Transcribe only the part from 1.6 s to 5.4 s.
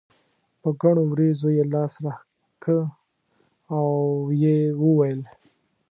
لاس راښکه او یې وویل.